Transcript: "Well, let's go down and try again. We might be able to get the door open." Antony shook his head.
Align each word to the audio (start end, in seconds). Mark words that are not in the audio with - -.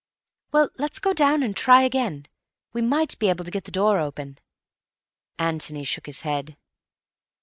"Well, 0.51 0.71
let's 0.79 0.97
go 0.97 1.13
down 1.13 1.43
and 1.43 1.55
try 1.55 1.83
again. 1.83 2.25
We 2.73 2.81
might 2.81 3.19
be 3.19 3.29
able 3.29 3.45
to 3.45 3.51
get 3.51 3.65
the 3.65 3.71
door 3.71 3.99
open." 3.99 4.39
Antony 5.37 5.83
shook 5.83 6.07
his 6.07 6.21
head. 6.21 6.57